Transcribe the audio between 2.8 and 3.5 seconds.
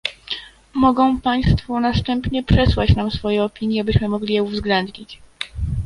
nam swoje